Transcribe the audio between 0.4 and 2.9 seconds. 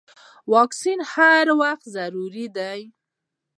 واکسین هر وخت ضروري دی.